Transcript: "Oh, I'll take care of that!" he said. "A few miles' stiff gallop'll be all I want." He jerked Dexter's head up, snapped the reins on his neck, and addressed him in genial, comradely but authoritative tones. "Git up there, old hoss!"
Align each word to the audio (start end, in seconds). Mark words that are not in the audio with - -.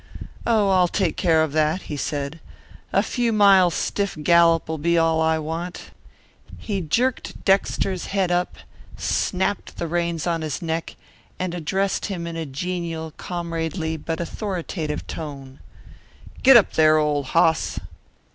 "Oh, 0.47 0.69
I'll 0.69 0.87
take 0.87 1.15
care 1.15 1.43
of 1.43 1.51
that!" 1.51 1.83
he 1.83 1.95
said. 1.95 2.39
"A 2.91 3.03
few 3.03 3.31
miles' 3.31 3.75
stiff 3.75 4.17
gallop'll 4.23 4.79
be 4.79 4.97
all 4.97 5.21
I 5.21 5.37
want." 5.37 5.91
He 6.57 6.81
jerked 6.81 7.45
Dexter's 7.45 8.07
head 8.07 8.31
up, 8.31 8.55
snapped 8.97 9.77
the 9.77 9.87
reins 9.87 10.25
on 10.25 10.41
his 10.41 10.59
neck, 10.59 10.95
and 11.37 11.53
addressed 11.53 12.07
him 12.07 12.25
in 12.25 12.51
genial, 12.51 13.11
comradely 13.17 13.95
but 13.95 14.19
authoritative 14.19 15.05
tones. 15.05 15.59
"Git 16.41 16.57
up 16.57 16.73
there, 16.73 16.97
old 16.97 17.25
hoss!" 17.27 17.79